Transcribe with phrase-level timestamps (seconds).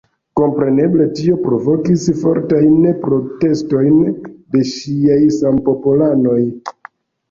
[0.39, 6.45] Kompreneble tio provokis fortajn protestojn de ŝiaj sampopolanoj.